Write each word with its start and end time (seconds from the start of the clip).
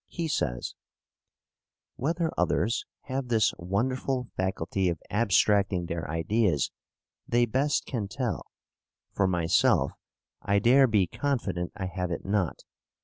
He 0.07 0.27
says: 0.27 0.73
"Whether 1.95 2.31
others, 2.35 2.85
have 3.01 3.27
this 3.27 3.53
wonderful 3.59 4.29
faculty 4.35 4.89
of 4.89 4.99
abstracting 5.11 5.85
their 5.85 6.09
ideas, 6.09 6.71
they 7.27 7.45
best 7.45 7.85
can 7.85 8.07
tell: 8.07 8.47
for 9.11 9.27
myself, 9.27 9.91
I 10.41 10.57
dare 10.57 10.87
be 10.87 11.05
confident 11.05 11.71
I 11.75 11.85
have 11.85 12.09
it 12.09 12.25
not. 12.25 12.63